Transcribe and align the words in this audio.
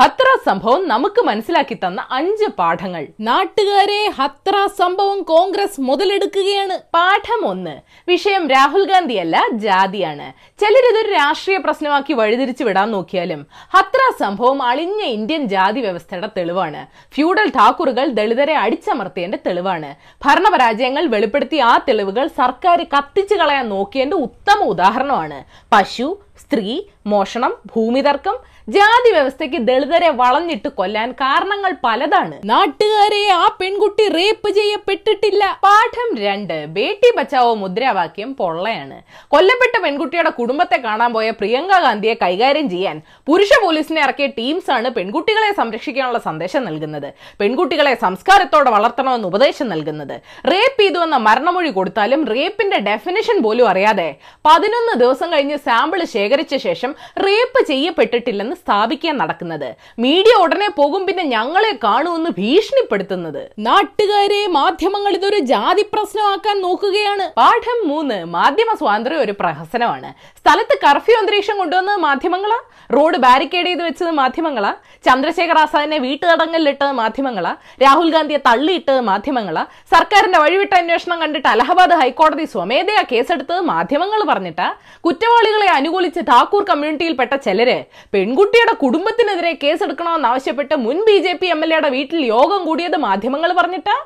ഹത്ര 0.00 0.26
സംഭവം 0.46 0.82
നമുക്ക് 0.88 1.20
മനസ്സിലാക്കി 1.28 1.76
തന്ന 1.84 2.00
അഞ്ച് 2.10 2.48
പാഠങ്ങൾ. 2.58 3.04
നാട്ടുകാരെ 3.28 3.98
ഹത്ര 4.18 4.56
സംഭവം 4.80 5.22
കോൺഗ്രസ് 5.30 5.80
മുതലെടുക്കുകയാണ്. 5.88 6.76
പാഠം 6.94 7.40
ഒന്ന് 7.48 7.72
വിഷയം 8.10 8.44
രാഹുൽ 8.52 8.84
ഗാന്ധി 8.90 9.16
അല്ല 9.22 9.36
ജാതിയാണ് 9.64 10.26
ചിലരിതൊരു 10.60 11.10
രാഷ്ട്രീയ 11.12 11.58
പ്രശ്നമാക്കി 11.64 12.12
വഴിതിരിച്ചു 12.12 12.64
വിടാൻ 12.68 12.88
നോക്കിയാലും 12.90 13.40
ഹത്ര 13.76 13.98
സംഭവം 14.22 14.62
അളിഞ്ഞ 14.62 15.02
ഇന്ത്യൻ 15.16 15.44
ജാതി 15.54 15.80
വ്യവസ്ഥയുടെ 15.80 16.30
തെളിവാണ്. 16.36 16.82
ഫ്യൂഡൽ 17.16 17.50
ഠാക്കൂറുകൾ 17.58 18.06
ദളിതരെ 18.20 18.56
അടിച്ചമർത്തിയതിന്റെ 18.64 19.40
തെളിവാണ്. 19.46 19.90
ഭരണപരാജയങ്ങൾ 20.26 21.06
വെളിപ്പെടുത്തിയ 21.16 21.62
ആ 21.72 21.74
തെളിവുകൾ 21.88 22.26
സർക്കാർ 22.40 22.78
കത്തിച്ചു 22.96 23.34
കളയാൻ 23.34 23.68
നോക്കിയതിന്റെ 23.68 24.16
ഉത്തമ 24.28 24.62
ഉദാഹരണമാണ്. 24.74 25.40
പശു 25.74 26.08
സ്ത്രീ 26.42 26.82
മോഷണം 27.12 27.52
ഭൂമിതർക്കം 27.72 28.36
ജാതി 28.74 29.10
വ്യവസ്ഥയ്ക്ക് 29.14 29.58
ദളിതരെ 29.68 30.08
വളഞ്ഞിട്ട് 30.20 30.68
കൊല്ലാൻ 30.78 31.08
കാരണങ്ങൾ 31.20 31.72
പലതാണ്. 31.84 32.34
നാട്ടുകാരെ 32.50 33.20
ആ 33.42 33.44
പെൺകുട്ടി 33.60 34.04
റേപ്പ് 34.16 34.48
ചെയ്യപ്പെട്ടിട്ടില്ല. 34.58 35.44
പാഠം 35.64 36.08
രണ്ട്. 36.24 36.56
ബേട്ടി 36.76 37.10
ബച്ചാവോ 37.18 37.52
മുദ്രാവാക്യം 37.62 38.30
പൊള്ളയാണ്. 38.40 38.96
കൊല്ലപ്പെട്ട 39.34 39.76
പെൺകുട്ടിയുടെ 39.84 40.32
കുടുംബത്തെ 40.38 40.78
കാണാൻ 40.86 41.12
പോയ 41.12 41.28
പ്രിയങ്ക 41.40 41.78
ഗാന്ധിയെ 41.86 42.14
കൈകാര്യം 42.22 42.68
ചെയ്യാൻ 42.74 42.98
പുരുഷ 43.30 43.60
പോലീസിനെ 43.64 44.02
ഇറക്കിയ 44.06 44.28
ടീംസ് 44.38 44.70
ആണ് 44.76 44.90
പെൺകുട്ടികളെ 44.98 45.50
സംരക്ഷിക്കാനുള്ള 45.60 46.20
സന്ദേശം 46.28 46.64
നൽകുന്നത്. 46.68 47.08
പെൺകുട്ടികളെ 47.40 47.94
സംസ്കാരത്തോടെ 48.04 48.72
വളർത്തണമെന്ന് 48.76 49.30
ഉപദേശം 49.32 49.68
നൽകുന്നത്. 49.74 50.14
റേപ്പ് 50.52 50.80
ചെയ്തു 50.82 51.00
എന്ന 51.06 51.16
മരണമൊഴി 51.28 51.72
കൊടുത്താലും 51.78 52.22
റേപ്പിന്റെ 52.34 52.80
ഡെഫിനേഷൻ 52.90 53.38
പോലും 53.48 53.68
അറിയാതെ 53.72 54.08
പതിനൊന്ന് 54.50 54.94
ദിവസം 55.04 55.28
കഴിഞ്ഞ് 55.32 55.58
സാമ്പിൾ 55.68 56.00
ശേഖരിച്ച 56.16 56.54
ശേഷം 56.68 56.94
റേപ്പ് 57.26 57.60
ചെയ്യപ്പെട്ടിട്ടില്ലെന്ന് 57.70 58.56
സ്ഥാപിക്കാൻ 58.62 59.18
നടക്കുന്നത്. 59.18 59.68
മീഡിയ 60.04 60.34
ഉടനെ 60.44 60.68
പോകും 60.78 61.06
പിന്നെ 61.06 61.24
ഞങ്ങളെ 61.34 61.72
കാണുമെന്ന് 61.84 62.30
ഭീഷണിപ്പെടുത്തുന്നത്. 62.38 63.42
നാട്ടുകാരെ 63.68 64.46
മാധ്യമങ്ങൾ 64.58 65.12
ഇതൊരു 65.18 65.38
ജാതി 65.52 65.84
പ്രശ്നമാക്കാൻ 65.92 66.56
നോക്കുകയാണ്. 66.66 67.32
പാഠം 67.40 67.88
മൂന്ന് 67.88 68.18
മാധ്യമ 68.36 68.74
സ്വാതന്ത്ര്യം 68.80 69.20
ഒരു 69.20 69.34
പ്രഹസനമാണ്. 69.40 70.10
സ്ഥലത്ത് 70.40 70.78
കർഫ്യൂ 70.86 71.16
അന്തരീക്ഷം 71.20 71.56
കൊണ്ടുവന്നത് 71.58 72.00
മാധ്യമങ്ങളാ? 72.06 72.58
റോഡ് 72.96 73.18
ബാരിക്കേഡ് 73.24 73.66
ചെയ്ത് 73.66 73.82
വെച്ചത് 73.82 74.10
മാധ്യമങ്ങളാ? 74.10 74.72
ചന്ദ്രശേഖർ 75.06 75.58
ആസാദിനെ 75.58 75.98
വീട്ടുതടങ്കലിലിട്ടത് 75.98 76.92
മാധ്യമങ്ങളാ? 77.00 77.52
രാഹുൽ 77.82 78.10
ഗാന്ധിയെ 78.16 78.40
തള്ളിയിട്ടത് 78.48 79.00
മാധ്യമങ്ങളാ? 79.00 79.64
സർക്കാരിന്റെ 79.94 80.38
വഴിവിട്ട 80.38 80.74
അന്വേഷണം 80.74 81.20
കണ്ടിട്ട് 81.20 81.48
അലഹബാദ് 81.48 81.96
ഹൈക്കോടതി 82.02 82.44
സ്വമേധയാ 82.44 83.02
കേസെടുത്തത് 83.12 83.60
മാധ്യമങ്ങൾ 83.72 84.22
പറഞ്ഞിട്ടാ? 84.30 84.68
കുറ്റവാളികളെ 85.06 85.68
അനുകൂലിച്ച് 85.78 86.20
ഠാക്കൂർ 86.30 86.62
കമ്മ്യൂണിറ്റിയിൽപ്പെട്ട 86.88 87.34
ചിലര് 87.46 87.78
പെൺകുട്ടിയുടെ 88.14 88.74
കുടുംബത്തിനെതിരെ 88.82 89.50
കേസെടുക്കണമെന്ന് 89.62 90.28
ആവശ്യപ്പെട്ട് 90.30 90.74
മുൻ 90.84 90.98
B 91.08 91.16
J 91.24 91.32
P 91.40 91.48
M 91.54 91.60
L 91.64 91.70
എയുടെ 91.74 91.90
വീട്ടിൽ 91.96 92.18
യോഗം 92.34 92.60
കൂടിയത് 92.68 92.96
മാധ്യമങ്ങൾ 93.06 93.50
പറഞ്ഞിട്ടാ? 93.58 93.96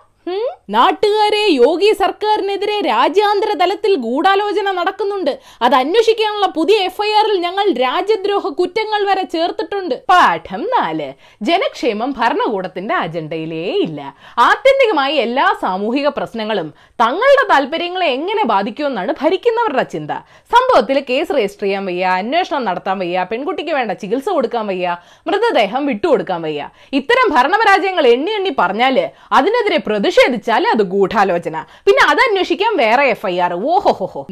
നാട്ടുകാരെ 0.75 1.41
യോഗി 1.63 1.89
സർക്കാരിനെതിരെ 2.01 2.81
രാജ്യാന്തര 2.81 3.53
തലത്തിൽ 3.63 3.93
ഗൂഢാലോചന 4.05 4.71
നടക്കുന്നുണ്ട്. 4.71 5.31
അത് 5.65 5.75
അന്വേഷിക്കാനുള്ള 5.75 6.47
പുതിയ 6.47 6.77
എഫ്ഐആറിൽ 6.89 7.37
ഞങ്ങൾ 7.41 7.67
രാജ്യദ്രോഹ 7.73 8.45
കുറ്റങ്ങൾ 8.61 9.01
വരെ 9.09 9.25
ചേർത്തിട്ടുണ്ട്. 9.35 9.95
പാഠം 10.13 10.63
നാല്. 10.75 11.09
ജനക്ഷേമം 11.49 12.13
ഭരണകൂടത്തിന്റെ 12.19 12.95
അജണ്ടയിലേ 12.95 13.65
ഇല്ല. 13.87 14.01
ആത്യന്തികമായി 14.49 15.17
എല്ലാ 15.17 15.47
സാമൂഹിക 15.65 16.09
പ്രശ്നങ്ങളും 16.19 16.69
തങ്ങളുടെ 17.03 17.45
താല്പര്യങ്ങളെ 17.53 18.09
എങ്ങനെ 18.19 18.45
ബാധിക്കുമെന്നാണ് 18.45 19.15
ഭരിക്കുന്നവരുടെ 19.23 19.87
ചിന്ത. 19.95 20.13
സംഭവത്തിൽ 20.55 20.99
കേസ് 21.11 21.33
രജിസ്റ്റർ 21.33 21.67
ചെയ്യാൻ 21.67 21.85
വയ്യ 21.87 22.05
അന്വേഷണം 22.23 22.65
നടത്താൻ 22.65 22.99
വയ്യ 22.99 23.27
പെൺകുട്ടിക്ക് 23.33 23.75
വേണ്ട 23.79 23.93
ചികിത്സ 23.93 24.29
കൊടുക്കാൻ 24.29 24.67
വയ്യ 24.67 24.97
മൃതദേഹം 25.27 25.83
വിട്ടുകൊടുക്കാൻ 25.87 26.43
വയ്യ. 26.43 26.71
ഇത്തരം 27.01 27.29
ഭരണപരാജയങ്ങൾ 27.37 28.07
എണ്ണി 28.15 28.31
എണ്ണി 28.31 28.55
പറഞ്ഞാൽ 28.59 29.11
അതിനെതിരെ 29.33 29.81
പ്രതിഷേധിച്ചാൽ 30.13 30.65
അത് 30.73 30.83
ഗൂഢാലോചന. 30.93 31.57
പിന്നെ 31.87 32.03
അത് 32.13 32.21
അന്വേഷിക്കാൻ 32.25 32.73
വേറെ 32.81 33.05
എഫ് 33.13 33.27
ഐ 33.27 33.37
ആർ 33.45 33.53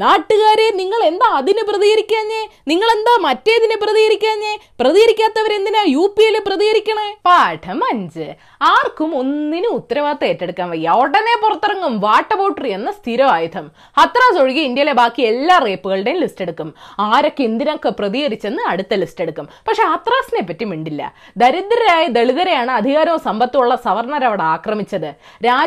നാട്ടുകാരെ 0.03 0.67
നിങ്ങൾ 0.81 1.01
എന്താ 1.11 1.29
അതിന് 1.39 1.63
പ്രതികരിക്കാഞ്ഞേ? 1.69 2.41
നിങ്ങൾ 2.71 2.89
എന്താ 2.97 3.15
മറ്റേതിന് 3.27 3.77
പ്രതികരിക്കാഞ്ഞേ? 3.85 4.53
പ്രതികരിക്കാത്തവരെന്തിനാ 4.81 5.83
യു 5.95 6.05
പിയിൽ 6.17 6.37
പ്രതികരിക്കണേ? 6.49 7.07
പാഠം 7.29 7.81
അഞ്ച്. 7.91 8.27
ആർക്കും 8.73 9.11
ഒന്നിനും 9.21 9.73
ഉത്തരവാദിത്തം 9.79 10.27
ഏറ്റെടുക്കാൻ 10.31 10.69
വയ്യ. 10.75 10.97
ഉടനെ 11.05 11.35
പുറത്തിറങ്ങും 11.45 11.95
വാട്ടബോട്ടറി 12.07 12.73
എന്ന 12.79 12.93
സ്ഥിര 12.99 13.23
ആയുധം 13.37 13.67
ഹത്രാസ് 14.01 14.39
ഒഴികെ 14.43 14.65
ഇന്ത്യയിലെ 14.69 14.95
ബാക്കി 15.01 15.25
എല്ലാ 15.33 15.59
റേപ്പുകളുടെയും 15.67 16.21
ലിസ്റ്റ് 16.25 16.45
എടുക്കും. 16.47 16.69
ആരൊക്കെ 17.09 17.45
എന്തിനൊക്കെ 17.51 17.93
പ്രതികരിച്ചെന്ന് 18.01 18.63
അടുത്ത 18.75 19.01
ലിസ്റ്റ് 19.05 19.25
എടുക്കും. 19.27 19.49
പക്ഷെ 19.69 19.87
ഹത്രാസിനെ 19.95 20.45
പറ്റി 20.51 20.69
മിണ്ടില്ല. 20.75 21.03
ദരിദ്രരായ 21.45 22.05
ദളിതരെയാണ് 22.19 22.75
അധികാരവും 22.81 23.21
സമ്പത്തുമുള്ള 23.31 23.75
സവർണർ 23.89 24.25
അവിടെ 24.31 24.47
ആക്രമിച്ചത്. 24.55 25.11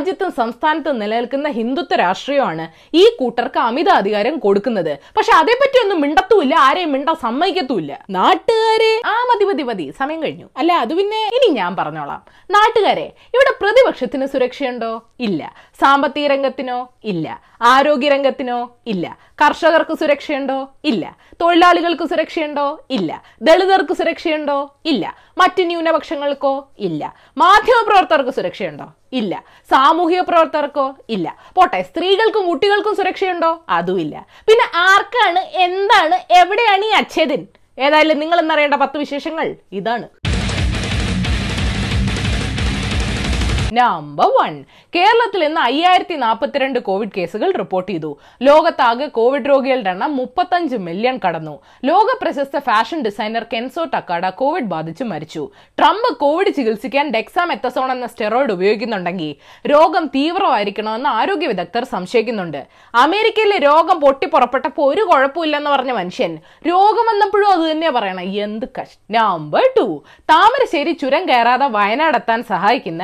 രാജ്യത്തും 0.03 0.31
സംസ്ഥാനത്തും 0.39 0.95
നിലനിൽക്കുന്ന 1.01 1.47
ഹിന്ദുത്വ 1.57 1.97
രാഷ്ട്രീയമാണ് 2.01 2.63
ഈ 3.01 3.03
കൂട്ടർക്ക് 3.19 3.59
അമിത 3.67 3.89
അധികാരം 3.99 4.35
കൊടുക്കുന്നത്. 4.45 4.89
പക്ഷെ 5.17 5.31
അതേപ്പറ്റി 5.41 5.77
ഒന്നും 5.83 5.99
മിണ്ടത്തുമില്ല 6.03 6.55
ആരെയും 6.67 6.91
മിണ്ട 6.95 7.09
സമ്മതിക്കത്തുമില്ല. 7.21 7.91
നാട്ടുകാരെ 8.17 8.89
ആ 9.11 9.13
മതി 9.29 9.45
മതി 9.49 9.63
മതി. 9.69 9.85
സമയം 9.99 10.19
കഴിഞ്ഞു. 10.23 10.47
അല്ല 10.57 10.71
അത് 10.83 10.93
പിന്നെ 10.99 11.21
ഇനി 11.37 11.47
ഞാൻ 11.59 11.71
പറഞ്ഞോളാം. 11.79 12.21
നാട്ടുകാരെ 12.55 13.07
ഇവിടെ 13.35 13.53
പ്രതിപക്ഷത്തിന് 13.61 14.25
സുരക്ഷയുണ്ടോ? 14.33 14.91
ഇല്ല. 15.27 15.41
സാമ്പത്തിക 15.81 16.27
രംഗത്തിനോ? 16.33 16.79
ഇല്ല. 17.03 17.27
ആരോഗ്യ 17.73 18.09
രംഗത്തിനോ? 18.09 18.59
ഇല്ല. 18.93 19.05
കർഷകർക്ക് 19.41 19.95
സുരക്ഷയുണ്ടോ? 20.01 20.59
ഇല്ല. 20.91 21.03
തൊഴിലാളികൾക്ക് 21.41 22.07
സുരക്ഷയുണ്ടോ? 22.13 22.67
ഇല്ല. 22.97 23.21
ദളിതർക്ക് 23.41 23.95
സുരക്ഷയുണ്ടോ? 24.01 24.57
ഇല്ല. 24.85 25.15
മറ്റ് 25.37 25.63
ന്യൂനപക്ഷങ്ങൾക്കോ? 25.69 26.53
ഇല്ല. 26.89 27.13
മാധ്യമ 27.37 27.79
പ്രവർത്തകർക്ക് 27.89 28.35
സുരക്ഷയുണ്ടോ? 28.39 28.89
ഇല്ല. 29.19 29.34
സാമൂഹിക 29.72 30.22
പ്രവർത്തകർക്കോ 30.22 30.85
ഇല്ല. 31.16 31.28
പോട്ടെ 31.56 31.81
സ്ത്രീകൾക്കും 31.90 32.44
കുട്ടികൾക്കും 32.50 32.96
സുരക്ഷയുണ്ടോ? 32.96 33.51
അതുമില്ല. 33.69 34.16
പിന്നെ 34.50 34.66
ആർക്കാണ് 34.90 35.44
എന്താണ് 35.68 36.18
എവിടെയാണ് 36.41 36.85
ഈ 36.85 36.94
അച്ഛേദൻ? 37.01 37.44
ഏതായാലും 37.85 38.19
നിങ്ങൾ 38.19 38.40
എന്നറിയേണ്ട 38.40 38.75
പത്ത് 38.84 38.97
വിശേഷങ്ങൾ 38.97 39.47
ഇതാണ്. 39.79 40.06
നമ്പർ 43.73 44.25
വൺ 44.25 44.63
കേരളത്തിൽ 44.95 45.44
ഇന്ന് 45.44 45.61
അയ്യായിരത്തി 45.61 46.16
നാൽപ്പത്തിരണ്ട് 46.16 46.79
കോവിഡ് 46.79 47.13
കേസുകൾ 47.17 47.51
റിപ്പോർട്ട് 47.51 47.91
ചെയ്തു. 47.91 48.17
ലോകത്താകെ 48.41 49.06
കോവിഡ് 49.06 49.50
രോഗികളുടെ 49.50 49.89
എണ്ണം 49.89 50.17
മുപ്പത്തഞ്ച് 50.17 50.75
മില്യൺ 50.75 51.19
കടന്നു. 51.28 51.59
ലോക 51.85 52.17
പ്രശസ്ത 52.22 52.59
fashion 52.59 53.01
designer 53.01 53.45
Kenzo 53.53 53.83
Takada 53.83 54.29
Covid 54.29 54.63
ബാധിച്ച് 54.63 55.03
മരിച്ചു. 55.03 55.50
ട്രംപ് 55.79 56.16
കോവിഡ് 56.17 56.53
ചികിത്സിക്കാൻ 56.53 57.09
ഡെക്സാമെത്തസോൺ 57.09 57.91
എന്ന 57.91 58.07
സ്റ്റെറോയിഡ് 58.07 58.51
ഉപയോഗിക്കുന്നുണ്ടെങ്കിൽ 58.51 59.31
രോഗം 59.67 60.06
തീവ്രമായിരിക്കണമെന്ന് 60.16 61.09
ആരോഗ്യ 61.09 61.47
വിദഗ്ധർ 61.47 61.83
സംശയിക്കുന്നുണ്ട്. 61.83 62.66
അമേരിക്കയിലെ 62.95 63.57
രോഗം 63.57 64.00
പൊട്ടിപ്പുറപ്പെട്ടപ്പോൾ 64.00 64.94
ഒരു 64.94 65.01
കുഴപ്പമില്ലെന്ന് 65.01 65.69
പറഞ്ഞ 65.69 65.91
മനുഷ്യൻ 65.91 66.39
രോഗം 66.67 67.06
വന്നപ്പോഴും 67.12 67.51
അത് 67.51 67.72
തന്നെയാ 67.72 67.91
പറയണം. 67.95 68.23
എന്ത് 68.45 68.66
കഷ്ടം 68.81 69.13
നമ്പർ 69.13 69.66
ടു 69.78 70.03
താമരശ്ശേരി 70.29 70.91
ചുരം 70.91 71.29
കയറാതെ 71.29 71.67
വയനാട് 71.67 72.16
എത്താൻ 72.16 72.44
സഹായിക്കുന്ന 72.44 73.03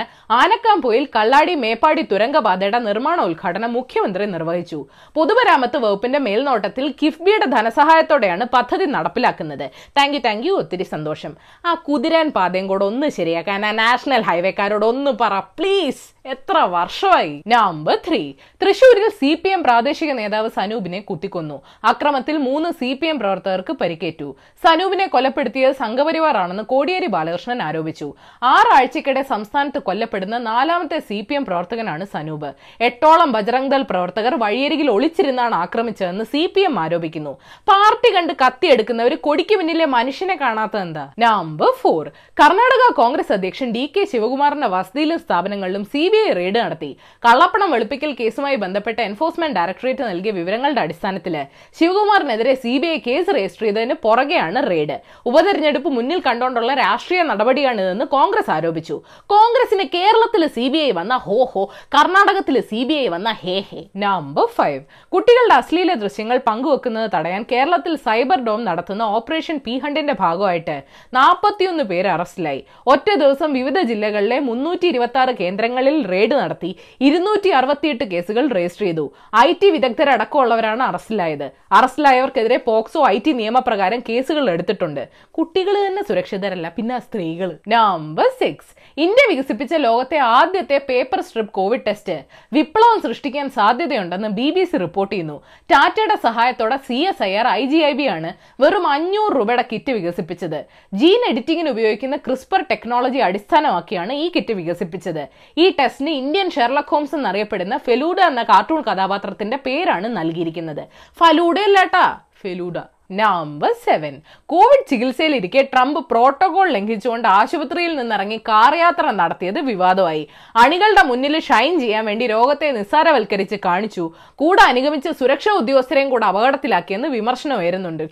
ആനക്കാംപൊയിൽ 0.59 1.03
കള്ളാടി 1.15 1.53
മേപ്പാടി 1.55 2.01
തുരങ്കപാതയുടെ 2.01 2.79
നിർമ്മാണോദ്ഘാടനം 2.87 3.71
മുഖ്യമന്ത്രി 3.73 4.25
നിർവഹിച്ചു. 4.25 4.79
പൊതുമരാമത്ത് 5.15 5.77
വകുപ്പിന്റെ 5.77 6.19
മേൽനോട്ടത്തിൽ 6.19 6.85
കിഫ്ബിയുടെ 7.01 7.45
ധനസഹായത്തോടെയാണ് 7.45 8.45
പദ്ധതി 8.55 8.85
നടപ്പിലാക്കുന്നത്. 8.95 9.65
താങ്ക് 9.97 10.15
യു 10.15 10.21
താങ്ക് 10.25 10.47
യു 10.47 10.53
ഒത്തിരി 10.61 10.83
സന്തോഷം. 10.83 11.33
ആ 11.65 11.73
കുതിരാൻ 11.87 12.29
പാതയും 12.37 12.67
കൂടെ 12.67 12.85
ഒന്ന് 12.91 13.09
ശരിയാക്കാൻ 13.17 13.65
ആ 13.65 13.71
നാഷണൽ 13.83 14.23
ഹൈവേക്കാരോട് 14.29 14.85
ഒന്ന് 14.85 15.11
പറ 15.21 15.39
പ്ലീസ്. 15.59 16.03
എത്ര 16.27 16.57
വർഷമായി? 16.75 17.35
Number 17.47 17.97
three. 18.07 18.21
തൃശൂരിൽ 18.61 19.07
സി 19.19 19.29
പി 19.43 19.49
എം 19.49 19.61
പ്രാദേശിക 19.63 20.11
നേതാവ് 20.19 20.49
സനൂപിനെ 20.57 20.99
കുത്തിക്കൊന്നു. 21.09 21.61
അക്രമത്തിൽ 21.83 22.37
മൂന്ന് 22.49 22.69
സി 22.79 22.89
പി 23.01 23.07
എം 23.07 23.19
പ്രവർത്തകർക്ക് 23.19 23.73
പരിക്കേറ്റു. 23.81 24.27
സനൂപിനെ 24.65 25.07
കൊലപ്പെടുത്തിയത് 25.07 25.79
സംഘപരിവാറാണെന്ന് 25.83 26.63
കോടിയേരി 26.73 27.09
ബാലകൃഷ്ണൻ 27.15 27.61
ആരോപിച്ചു. 27.69 28.09
ആറാഴ്ചക്കിടെ 28.43 29.23
സംസ്ഥാനത്ത് 29.33 29.81
കൊല്ലപ്പെടുന്ന 29.87 30.37
നാലാമത്തെ 30.49 30.99
സി 31.07 31.17
പി 31.27 31.33
എം 31.39 31.43
പ്രവർത്തകനാണ് 31.47 32.03
സനൂപ്. 32.13 32.49
എട്ടോളം 32.87 33.29
ബജറംഗ് 33.35 33.71
ദൾ 33.73 33.83
പ്രവർത്തകർ 33.91 34.33
വഴിയരികിൽ 34.43 34.89
ഒളിച്ചിരുന്നാണ് 34.95 35.55
ആക്രമിച്ചതെന്ന് 35.63 36.25
സി 36.33 36.43
പി 36.53 36.61
എം 36.69 36.75
ആരോപിക്കുന്നു. 36.83 37.33
പാർട്ടി 37.71 38.11
കണ്ട് 38.15 38.33
കത്തിയെടുക്കുന്നവർ 38.43 39.13
കൊടിക്ക് 39.27 39.55
പിന്നിലെ 39.59 39.87
മനുഷ്യനെ 39.97 40.35
കാണാത്തത് 40.43 40.81
എന്താ? 40.85 41.05
നമ്പർ 41.25 41.71
ഫോർ 41.81 42.05
കർണാടക 42.41 42.83
കോൺഗ്രസ് 43.01 43.33
അധ്യക്ഷൻ 43.37 43.67
ഡി 43.77 43.83
കെ 43.95 44.03
ശിവകുമാറിന്റെ 44.11 44.69
വസതിയിലും 44.75 45.19
സ്ഥാപനങ്ങളിലും 45.25 45.83
സി 45.93 46.03
ബി 46.13 46.19
ഐ 46.27 46.31
റെയ്ഡ് 46.39 46.59
നടത്തി. 46.65 46.91
കള്ളപ്പണം 47.23 47.69
വെളുപ്പിക്കൽ 47.75 48.11
കേസുമായി 48.19 48.57
ബന്ധപ്പെട്ട 48.63 48.99
എൻഫോഴ്സ്മെന്റ് 49.09 49.57
ഡയറക്ടറേറ്റ് 49.59 50.03
നൽകിയ 50.11 50.31
വിവരങ്ങളുടെ 50.39 50.81
അടിസ്ഥാനത്തിൽ 50.85 51.35
ശിവകുമാറിനെതിരെ 51.79 52.53
C 52.63 52.73
B 52.81 52.87
I 52.95 52.97
case 53.07 53.29
register 53.37 53.65
ചെയ്തതിന് 53.67 53.97
പുറകെയാണ് 54.05 54.61
റെയ്ഡ് 54.71 54.97
ഉപതെരഞ്ഞെടുപ്പ് 55.29 55.89
മുന്നിൽ 55.97 56.21
കണ്ടുകൊണ്ടുള്ള 56.27 56.71
രാഷ്ട്രീയ 56.83 57.21
നടപടിയാണിതെന്ന് 57.31 58.07
കോൺഗ്രസ് 58.15 58.51
ആരോപിച്ചു. 58.57 58.95
കോൺഗ്രസിന് 59.35 59.85
കേരളത്തിൽ 59.97 60.38
കേരളത്തിൽ 60.39 60.55
സി 60.57 60.65
ബി 60.73 60.79
ഐ 60.79 60.91
വന്ന 60.97 61.13
ഹോ 61.23 61.37
ഹോ 61.51 61.61
കർണാടകത്തിൽ 61.95 62.55
സി 62.69 62.81
ബി 62.89 62.95
ഐ 62.95 63.07
വന്ന 63.13 63.29
ഹേ 63.41 63.55
ഹേ. 63.69 63.79
നമ്പർ 64.03 64.45
ഫൈവ് 64.57 64.79
കുട്ടികളുടെ 65.13 65.55
അശ്ലീല 65.61 65.91
ദൃശ്യങ്ങൾ 66.03 66.37
പങ്കുവെക്കുന്നത് 66.47 67.07
തടയാൻ 67.15 67.41
കേരളത്തിൽ 67.51 67.93
സൈബർ 68.05 68.39
ഡോം 68.47 68.61
നടത്തുന്ന 68.69 69.03
ഓപ്പറേഷൻ 69.17 69.57
പി 69.65 69.73
ഹണ്ടിന്റെ 69.83 70.15
ഭാഗമായിട്ട് 70.21 70.75
നാൽപ്പത്തിയൊന്ന് 71.13 71.83
പേര് 71.91 72.09
അറസ്റ്റിലായി. 72.15 72.61
ഒറ്റ 72.93 73.09
ദിവസം 73.23 73.49
വിവിധ 73.59 73.79
ജില്ലകളിലെ 73.91 74.37
മുന്നൂറ്റി 74.49 74.87
ഇരുപത്തി 74.93 75.19
ആറ് 75.23 75.33
കേന്ദ്രങ്ങളിൽ 75.41 75.97
റെയ്ഡ് 76.13 76.35
നടത്തി 76.41 76.71
ഇരുന്നൂറ്റി 77.07 77.51
അറുപത്തിയെട്ട് 77.59 78.07
കേസുകൾ 78.13 78.45
രജിസ്റ്റർ 78.57 78.85
ചെയ്തു. 78.85 79.05
ഐ 79.45 79.49
ടി 79.61 79.69
വിദഗ്ധരടക്കമുള്ളവരാണ് 79.77 80.83
അറസ്റ്റിലായത്. 80.89 81.47
അറസ്റ്റിലായവർക്കെതിരെ 81.79 82.59
പോക്സോ 82.69 83.01
ഐ 83.09 83.17
ടി 83.25 83.33
നിയമപ്രകാരം 83.41 83.99
കേസുകൾ 84.09 84.45
എടുത്തിട്ടുണ്ട്. 84.55 85.03
കുട്ടികൾ 85.37 85.75
തന്നെ 85.87 86.03
സുരക്ഷിതരല്ല 86.09 86.67
പിന്നെ 86.79 86.99
സ്ത്രീകൾ 87.07 87.51
നമ്പർ 87.75 88.27
സിക്സ് 88.41 88.71
ഇന്ത്യ 88.97 89.23
വികസിപ്പിച്ച 89.31 89.73
ലോകത്തെ 89.87 90.17
ആദ്യത്തെ 90.37 90.77
പേപ്പർ 90.89 91.19
സ്ട്രിപ്പ് 91.21 91.53
കോവിഡ് 91.53 91.85
ടെസ്റ്റ് 91.87 92.15
വിപ്ലവം 92.53 92.99
സൃഷ്ടിക്കാൻ 93.05 93.49
സാധ്യതയുണ്ടെന്ന് 93.49 94.29
ബി 94.39 94.47
ബി 94.55 94.63
സി 94.63 94.77
റിപ്പോർട്ട് 94.77 95.11
ചെയ്യുന്നു. 95.13 95.37
ടാറ്റയുടെ 95.71 96.17
സഹായത്തോടെ 96.23 96.77
C 96.87 96.97
S 97.11 97.23
I 97.23 97.31
R 97.35 97.47
I 97.47 97.65
G 97.65 97.79
I 97.89 97.91
B 97.91 98.05
ആണ് 98.15 98.31
വെറും 98.59 98.87
അഞ്ഞൂറ് 98.87 99.33
രൂപയുടെ 99.35 99.65
കിറ്റ് 99.71 99.91
വികസിപ്പിച്ചത്. 99.91 100.59
ജീൻ 100.93 101.23
എഡിറ്റിംഗിന് 101.29 101.69
ഉപയോഗിക്കുന്ന 101.69 102.15
ക്രിസ്പർ 102.27 102.61
ടെക്നോളജി 102.71 103.17
അടിസ്ഥാനമാക്കിയാണ് 103.29 104.13
ഈ 104.13 104.27
കിറ്റ് 104.35 104.53
വികസിപ്പിച്ചത്. 104.53 105.23
ഈ 105.57 105.67
ടെസ്റ്റിന് 105.79 106.09
ഇന്ത്യൻ 106.21 106.49
ഷെർലക് 106.57 106.93
ഹോംസ് 106.93 107.15
എന്നറിയപ്പെടുന്ന 107.15 107.77
ഫെലൂഡ 107.77 108.19
എന്ന 108.19 108.43
കാർട്ടൂൺ 108.43 108.81
കഥാപാത്രത്തിന്റെ 108.81 109.59
പേരാണ് 109.65 110.07
നൽകിയിരിക്കുന്നത്. 110.19 110.83
ഫലൂഡയല്ലേട്ടാ 111.19 112.05
ഫെലൂഡ. 112.41 112.77
നമ്പർ 113.11 113.73
സെവൻ 113.85 114.21
കോവിഡ് 114.45 114.89
ചികിത്സയിലിരിക്കെ 114.89 115.61
ട്രംപ് 115.73 115.99
പ്രോട്ടോകോൾ 115.99 116.69
ലംഘിച്ചുകൊണ്ട് 116.69 117.27
ആശുപത്രിയിൽ 117.27 117.95
നിന്നിറങ്ങി 117.95 118.37
കാർ 118.37 118.75
യാത്ര 118.75 119.11
നടത്തിയത് 119.11 119.59
വിവാദമായി. 119.59 120.27
അണികളുടെ 120.55 121.03
മുന്നിൽ 121.03 121.39
ഷൈൻ 121.39 121.79
ചെയ്യാൻ 121.79 122.05
വേണ്ടി 122.05 122.27
രോഗത്തെ 122.27 122.71
നിസ്സാരവൽക്കരിച്ച് 122.71 123.55
കാണിച്ചു. 123.65 124.11
കൂടെ 124.35 124.61
അനുഗമിച്ച 124.61 125.07
സുരക്ഷാ 125.09 125.51
ഉദ്യോഗസ്ഥരെയും 125.51 126.09
കൂടെ 126.09 126.25
അപകടത്തിലാക്കിയെന്ന് 126.25 127.07
വിമർശനം 127.07 127.57
ഉയരുന്നുണ്ട്. 127.57 128.07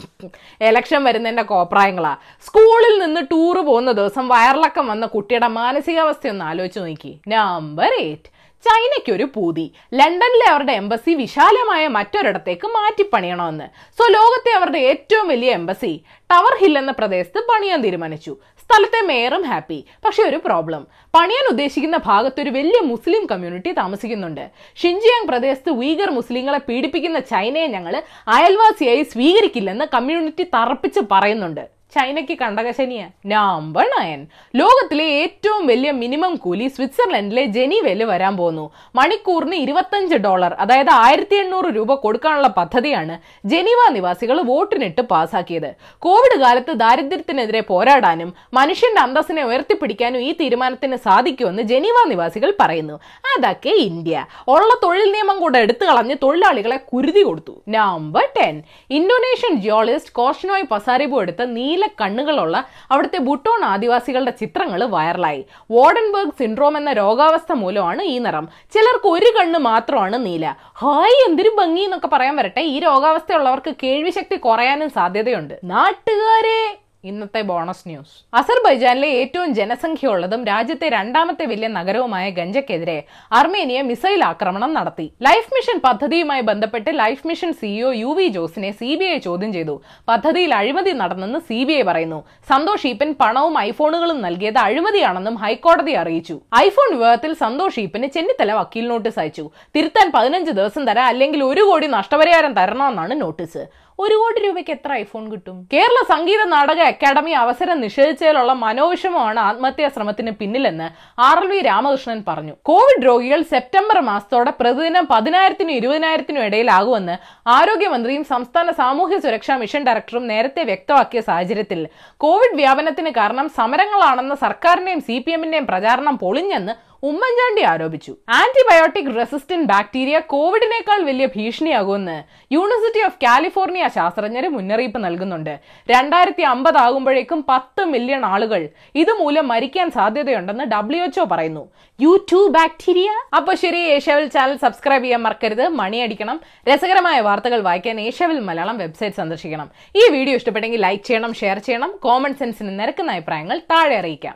എലക്ഷൻ 0.62 1.04
വരുന്നതിന്റെ 1.04 1.44
കോപ്രായങ്ങളാ. 1.44 2.16
സ്കൂളിൽ 2.46 3.06
നിന്ന് 3.06 3.22
ടൂർ 3.32 3.60
പോകുന്ന 3.60 3.92
ദിവസം 3.92 4.28
വയറിളക്കം 4.28 4.88
വന്ന 4.88 5.06
കുട്ടിയുടെ 5.06 5.48
മാനസികാവസ്ഥ 5.48 6.28
ഒന്ന് 6.28 6.46
ആലോചിച്ച് 6.46 6.80
നോക്കി. 6.80 7.20
നമ്പർ 7.28 7.94
എയ്റ്റ് 8.00 8.37
ചൈനയ്ക്ക് 8.66 9.12
ഒരു 9.12 9.28
പൂതി. 9.36 9.72
ലണ്ടനിലെ 9.94 10.50
അവരുടെ 10.50 10.74
എംബസി 10.74 11.14
വിശാലമായ 11.14 11.88
മറ്റൊരിടത്തേക്ക് 11.88 12.68
മാറ്റിപ്പണിയണമെന്ന്. 12.68 13.64
സോ 14.00 14.08
ലോകത്തെ 14.08 14.58
അവരുടെ 14.58 14.80
ഏറ്റവും 14.80 15.28
വലിയ 15.28 15.52
എംബസി 15.52 16.02
ടവർ 16.32 16.58
ഹിൽ 16.62 16.78
എന്ന 16.78 16.92
പ്രദേശത്ത് 16.92 17.40
പണിയാൻ 17.40 17.82
തീരുമാനിച്ചു. 17.82 18.38
സ്ഥലത്തെ 18.66 19.02
മേയറും 19.02 19.42
ഹാപ്പി. 19.42 19.86
പക്ഷെ 20.06 20.24
ഒരു 20.24 20.40
പ്രോബ്ലം. 20.46 20.88
പണിയാൻ 21.14 21.50
ഉദ്ദേശിക്കുന്ന 21.50 21.98
ഭാഗത്ത് 21.98 22.42
ഒരു 22.42 22.50
വലിയ 22.50 22.80
മുസ്ലിം 22.80 23.26
കമ്മ്യൂണിറ്റി 23.26 23.72
താമസിക്കുന്നുണ്ട്. 23.72 24.50
ഷിൻജിയാങ് 24.76 25.28
പ്രദേശത്ത് 25.28 25.70
വീഗർ 25.70 26.12
മുസ്ലിങ്ങളെ 26.12 26.58
പീഡിപ്പിക്കുന്ന 26.58 27.20
ചൈനയെ 27.20 27.68
ഞങ്ങൾ 27.68 28.04
അയൽവാസിയായി 28.28 29.04
സ്വീകരിക്കില്ലെന്ന് 29.04 29.86
കമ്മ്യൂണിറ്റി 29.94 30.44
തറപ്പിച്ച് 30.44 31.00
പറയുന്നുണ്ട്. 31.12 31.77
ചൈനയ്ക്ക് 31.96 32.38
കണ്ടകശനിയ 32.38 33.02
നമ്പർ 33.26 33.86
നയൻ 33.98 34.28
ലോകത്തിലെ 34.56 35.06
ഏറ്റവും 35.20 35.68
വലിയ 35.68 35.92
മിനിമം 35.92 36.36
കൂലി 36.36 36.68
സ്വിറ്റ്സർലൻഡിലെ 36.68 37.46
ജനീവയിൽ 37.46 38.04
വരാൻ 38.04 38.38
പോകുന്നു 38.38 38.72
മണിക്കൂറിന് 38.96 39.56
ഇരുപത്തഞ്ച് 39.56 40.16
ഡോളർ 40.16 40.54
അതായത് 40.54 40.90
ആയിരത്തി 40.90 41.36
എണ്ണൂറ് 41.36 41.66
രൂപ 41.66 41.94
കൊടുക്കാനുള്ള 41.94 42.48
പദ്ധതിയാണ് 42.48 43.16
ജനീവ 43.46 43.90
നിവാസികൾ 43.90 44.42
വോട്ടിനിട്ട് 44.42 45.02
പാസാക്കിയത്. 45.02 45.70
കോവിഡ് 46.00 46.40
കാലത്ത് 46.40 46.74
ദാരിദ്ര്യത്തിനെതിരെ 46.74 47.62
പോരാടാനും 47.62 48.34
മനുഷ്യന്റെ 48.54 49.02
അന്തസ്സിനെ 49.02 49.46
ഉയർത്തിപ്പിടിക്കാനും 49.46 50.20
ഈ 50.20 50.34
തീരുമാനത്തിന് 50.42 50.96
സാധിക്കുമെന്ന് 50.96 51.62
ജനീവ 51.62 52.04
നിവാസികൾ 52.08 52.54
പറയുന്നു. 52.60 53.00
അതൊക്കെ 53.36 53.70
ഇന്ത്യ. 53.70 54.26
ഉള്ള 54.48 54.70
തൊഴിൽ 54.84 55.12
നിയമം 55.12 55.40
കൂടെ 55.40 55.60
എടുത്തു 55.60 55.86
കളഞ്ഞ് 55.86 56.16
തൊഴിലാളികളെ 56.24 56.78
കുരുതി 56.78 57.22
കൊടുത്തു. 57.22 57.56
Number 57.70 58.28
ten 58.38 58.64
Indonesian 58.90 59.56
geologist 59.56 60.14
Koshnoy 60.14 60.64
Pasaribu 60.64 61.22
എടുത്ത 61.22 61.44
നീല 61.58 61.77
കണ്ണുകളുള്ള 61.86 62.66
അവിടുത്തെ 62.92 63.18
ബുട്ടോൺ 63.18 63.66
ആദിവാസികളുടെ 63.66 64.32
ചിത്രങ്ങൾ 64.32 64.84
വൈറലായി. 64.84 65.46
വോഡൻബർഗ് 65.72 66.32
സിൻഡ്രോം 66.40 66.78
എന്ന 66.78 66.94
രോഗാവസ്ഥ 66.94 67.54
മൂലമാണ് 67.54 68.02
ഈ 68.02 68.18
നിറം. 68.18 68.50
ചിലർക്ക് 68.74 69.08
ഒരു 69.08 69.40
കണ്ണ് 69.40 69.60
മാത്രമാണ് 69.60 70.26
നീല. 70.26 70.54
ഹായ് 70.62 71.30
എന്തൊരു 71.30 71.50
ഭംഗി 71.58 71.82
എന്നൊക്കെ 71.82 72.08
പറയാൻ 72.08 72.36
വരട്ടെ. 72.36 72.62
ഈ 72.62 72.80
രോഗാവസ്ഥയുള്ളവർക്ക് 72.80 73.76
കേൾവിശക്തി 73.84 74.36
കുറയാനും 74.36 74.90
സാധ്യതയുണ്ട്. 74.90 75.60
നാട്ടുകാരെ! 75.64 76.87
ഇന്നത്തെ 77.08 77.42
ബോണസ് 77.50 77.84
ന്യൂസ്. 77.88 78.14
അസർബൈജാനിലെ 78.34 79.10
ഏറ്റവും 79.20 79.50
ജനസംഖ്യയുള്ളതും 79.60 80.42
രാജ്യത്തെ 80.46 80.90
രണ്ടാമത്തെ 80.90 81.46
വലിയ 81.52 81.68
നഗരവുമായ 81.68 82.26
ഗഞ്ചയ്ക്കെതിരെ 82.40 82.98
അർമേനിയ 83.32 83.82
മിസൈൽ 83.90 84.24
ആക്രമണം 84.24 84.74
നടത്തി. 84.78 85.08
ലൈഫ് 85.28 85.50
മിഷൻ 85.56 85.80
പദ്ധതിയുമായി 85.86 86.42
ബന്ധപ്പെട്ട് 86.42 86.92
life 87.00 87.28
mission 87.28 87.54
CEO 87.54 87.92
U 88.04 88.14
V 88.20 88.28
ജോസിനെ 88.28 88.72
C 88.72 88.96
B 88.96 89.06
I 89.06 89.18
ചോദ്യം 89.18 89.54
ചെയ്തു. 89.54 89.76
പദ്ധതിയിൽ 90.08 90.54
അഴിമതി 90.54 90.92
നടന്നെന്ന് 90.92 91.40
സി 91.40 91.64
ബി 91.64 91.74
ഐ 91.74 91.82
പറയുന്നു. 91.82 92.20
സന്തോഷ് 92.50 92.88
ഈപ്പൻ 92.88 93.16
പണവും 93.22 93.58
ഐഫോണുകളും 93.60 94.22
നൽകിയത് 94.22 94.58
അഴിമതിയാണെന്നും 94.58 95.36
ഹൈക്കോടതി 95.36 95.92
അറിയിച്ചു. 95.92 96.38
ഐഫോൺ 96.58 96.98
വിവാദത്തിൽ 96.98 97.34
സന്തോഷ് 97.34 97.80
ഈപ്പന് 97.80 98.08
ചെന്നിത്തല 98.08 98.54
വക്കീൽ 98.54 98.88
നോട്ടീസ് 98.88 99.20
അയച്ചു. 99.20 99.50
തിരുത്താൻ 99.76 100.12
പതിനഞ്ച് 100.16 100.52
ദിവസം 100.52 100.86
തരാം 100.88 101.06
അല്ലെങ്കിൽ 101.06 101.44
ഒരു 101.44 101.62
കോടി 101.62 101.88
നഷ്ടപരിഹാരം 101.88 102.54
തരണമെന്നാണ് 102.54 103.22
നോട്ടീസ്. 103.22 103.64
ഒരു 104.00 104.16
കോടി 104.16 104.40
രൂപയ്ക്ക് 104.48 104.72
എത്ര 104.72 104.94
ഐഫോൺ 104.94 105.32
കിട്ടും? 105.32 105.68
കേരള 105.74 106.00
സംഗീത 106.10 106.44
നാടക 106.44 106.80
അക്കാദമി 106.80 107.32
അവസരം 107.32 107.82
നിഷേധിച്ചതിലുള്ള 107.82 108.54
മനോവിഷമമാണ് 108.54 109.40
ആത്മഹത്യാ 109.40 109.90
ശ്രമത്തിന് 109.96 110.32
പിന്നിലെന്ന് 110.32 110.88
ആർ 111.22 111.40
എൽ 111.40 111.48
വി 111.48 111.60
രാമകൃഷ്ണൻ 111.62 112.24
പറഞ്ഞു. 112.28 112.54
കോവിഡ് 112.62 113.06
രോഗികൾ 113.06 113.42
സെപ്റ്റംബർ 113.42 114.00
മാസത്തോടെ 114.00 114.54
പ്രതിദിനം 114.60 115.08
പതിനായിരത്തിനും 115.12 115.72
ഇരുപതിനായിരത്തിനും 115.72 116.44
ഇടയിലാകുമെന്ന് 116.44 117.18
ആരോഗ്യമന്ത്രിയും 117.48 118.24
സംസ്ഥാന 118.24 118.72
സാമൂഹ്യ 118.72 119.20
സുരക്ഷാ 119.20 119.58
മിഷൻ 119.58 119.84
ഡയറക്ടറും 119.84 120.28
നേരത്തെ 120.28 120.64
വ്യക്തമാക്കിയ 120.64 121.22
സാഹചര്യത്തിൽ. 121.22 121.88
കോവിഡ് 122.18 122.56
വ്യാപനത്തിന് 122.56 123.10
കാരണം 123.10 123.50
സമരങ്ങളാണെന്ന 123.50 124.36
സർക്കാരിന്റെയും 124.36 125.02
സി 125.02 125.20
പി 125.20 125.32
എമ്മിന്റെയും 125.32 125.66
പ്രചാരണം 125.66 126.18
പൊളിഞ്ഞെന്ന് 126.18 126.87
ഉമ്മൻചാണ്ടി 127.04 127.62
ആരോപിച്ചു. 127.62 128.16
ആന്റിബയോട്ടിക് 128.30 129.16
റെസിസ്റ്റന്റ് 129.16 129.68
ബാക്ടീരിയ 129.68 130.20
കോവിഡിനേക്കാൾ 130.20 131.02
വലിയ 131.02 131.26
ഭീഷണിയാകുമെന്ന് 131.26 132.24
യൂണിവേഴ്സിറ്റി 132.54 133.06
ഓഫ് 133.06 133.16
കാലിഫോർണിയ 133.24 133.90
ശാസ്ത്രജ്ഞർ 133.96 134.48
മുന്നറിയിപ്പ് 134.48 135.04
നൽകുന്നുണ്ട്. 135.04 135.60
രണ്ടായിരത്തി 135.90 136.42
അമ്പത് 136.42 136.78
ആകുമ്പോഴേക്കും 136.78 137.46
പത്ത് 137.50 137.86
മില്യൺ 137.86 138.26
ആളുകൾ 138.26 138.70
ഇതുമൂലം 138.96 139.48
മരിക്കാൻ 139.48 139.92
സാധ്യതയുണ്ടെന്ന് 139.92 140.64
ഡബ്ല്യു 140.64 141.04
എച്ച്ഒ 141.04 141.24
പറയുന്നു. 141.24 141.70
യു 142.02 142.26
ടു 142.32 142.48
ബാക്ടീരിയ 142.50 143.12
അപ്പൊ 143.36 143.54
ശരി 143.54 143.78
ഏഷ്യാവിൽ 143.78 144.28
ചാനൽ 144.28 144.58
സബ്സ്ക്രൈബ് 144.58 145.04
ചെയ്യാൻ 145.04 145.22
മറക്കരുത്. 145.22 145.68
മണിയടിക്കണം 145.68 146.42
രസകരമായ 146.70 147.20
വാർത്തകൾ 147.20 147.62
വായിക്കാൻ 147.62 148.02
ഏഷ്യാവിൽ 148.02 148.40
മലയാളം 148.40 148.78
വെബ്സൈറ്റ് 148.78 149.16
സന്ദർശിക്കണം. 149.16 149.72
ഈ 149.96 150.10
വീഡിയോ 150.10 150.36
ഇഷ്ടപ്പെട്ടെങ്കിൽ 150.36 150.82
ലൈക്ക് 150.82 151.04
ചെയ്യണം 151.04 151.34
ഷെയർ 151.34 151.60
ചെയ്യണം. 151.60 152.00
കോമൺ 152.04 152.34
സെൻസിന് 152.34 152.80
നിരക്കുന്ന 152.80 153.12
അഭിപ്രായങ്ങൾ 153.12 153.58
താഴെ 153.58 153.98
അറിയിക്കാം. 153.98 154.36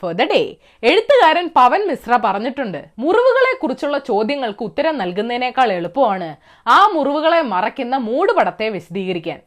ഫോർ 0.00 0.12
ഡേ 0.12 0.56
എഴുത്തുകാരൻ 0.82 1.50
പവൻ 1.56 1.87
മിശ്ര 1.90 2.12
പറഞ്ഞിട്ടുണ്ട്. 2.24 2.80
മുറിവുകളെ 3.02 3.52
കുറിച്ചുള്ള 3.62 3.98
ചോദ്യങ്ങൾക്ക് 4.10 4.62
ഉത്തരം 4.70 4.94
നൽകുന്നതിനേക്കാൾ 5.02 5.68
എളുപ്പമാണ് 5.78 6.28
ആ 6.66 6.78
മുറിവുകളെ 6.94 7.40
മറയ്ക്കുന്ന 7.54 7.96
മൂടുപടത്തെ 8.08 8.68
വിശദീകരിക്കാൻ. 8.76 9.38